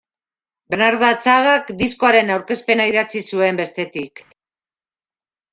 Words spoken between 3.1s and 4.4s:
zuen, bestetik.